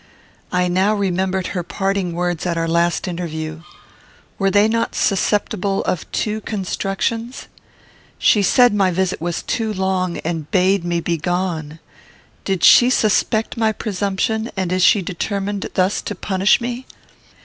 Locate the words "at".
2.47-2.57